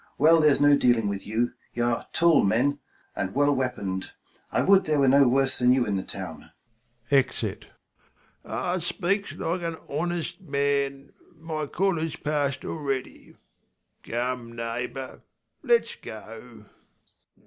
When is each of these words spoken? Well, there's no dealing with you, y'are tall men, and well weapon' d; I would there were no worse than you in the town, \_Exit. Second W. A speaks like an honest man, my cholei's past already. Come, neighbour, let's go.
Well, 0.17 0.41
there's 0.41 0.59
no 0.59 0.75
dealing 0.75 1.07
with 1.09 1.27
you, 1.27 1.53
y'are 1.75 2.07
tall 2.11 2.43
men, 2.43 2.79
and 3.15 3.35
well 3.35 3.53
weapon' 3.53 3.99
d; 3.99 4.07
I 4.51 4.63
would 4.63 4.85
there 4.85 4.97
were 4.97 5.07
no 5.07 5.27
worse 5.27 5.59
than 5.59 5.71
you 5.71 5.85
in 5.85 5.95
the 5.95 6.01
town, 6.01 6.49
\_Exit. 7.11 7.65
Second 7.65 7.67
W. 8.47 8.59
A 8.77 8.81
speaks 8.81 9.31
like 9.33 9.61
an 9.61 9.77
honest 9.87 10.41
man, 10.41 11.13
my 11.37 11.67
cholei's 11.67 12.15
past 12.15 12.65
already. 12.65 13.35
Come, 14.01 14.55
neighbour, 14.55 15.21
let's 15.61 15.95
go. 15.97 16.65